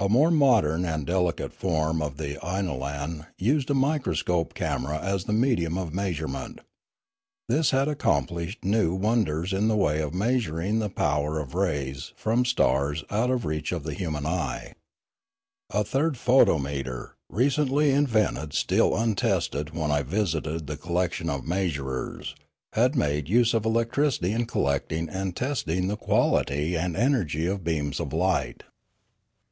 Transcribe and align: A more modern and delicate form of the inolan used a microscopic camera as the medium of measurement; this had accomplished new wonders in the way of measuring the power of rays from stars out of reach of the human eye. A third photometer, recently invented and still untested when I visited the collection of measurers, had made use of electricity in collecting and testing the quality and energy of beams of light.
A 0.00 0.08
more 0.08 0.32
modern 0.32 0.84
and 0.84 1.06
delicate 1.06 1.52
form 1.52 2.02
of 2.02 2.16
the 2.16 2.38
inolan 2.42 3.28
used 3.38 3.70
a 3.70 3.72
microscopic 3.74 4.52
camera 4.54 4.98
as 4.98 5.26
the 5.26 5.32
medium 5.32 5.78
of 5.78 5.94
measurement; 5.94 6.62
this 7.48 7.70
had 7.70 7.86
accomplished 7.86 8.64
new 8.64 8.92
wonders 8.92 9.52
in 9.52 9.68
the 9.68 9.76
way 9.76 10.00
of 10.02 10.12
measuring 10.12 10.80
the 10.80 10.90
power 10.90 11.38
of 11.38 11.54
rays 11.54 12.12
from 12.16 12.44
stars 12.44 13.04
out 13.10 13.30
of 13.30 13.44
reach 13.44 13.70
of 13.70 13.84
the 13.84 13.94
human 13.94 14.26
eye. 14.26 14.74
A 15.70 15.84
third 15.84 16.14
photometer, 16.14 17.10
recently 17.28 17.92
invented 17.92 18.42
and 18.42 18.52
still 18.52 18.96
untested 18.96 19.70
when 19.72 19.92
I 19.92 20.02
visited 20.02 20.66
the 20.66 20.76
collection 20.76 21.30
of 21.30 21.46
measurers, 21.46 22.34
had 22.72 22.96
made 22.96 23.28
use 23.28 23.54
of 23.54 23.64
electricity 23.64 24.32
in 24.32 24.46
collecting 24.46 25.08
and 25.08 25.36
testing 25.36 25.86
the 25.86 25.96
quality 25.96 26.76
and 26.76 26.96
energy 26.96 27.46
of 27.46 27.62
beams 27.62 28.00
of 28.00 28.12
light. 28.12 28.64